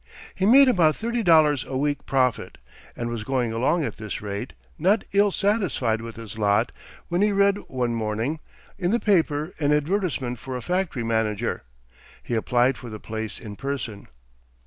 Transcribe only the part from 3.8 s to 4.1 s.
at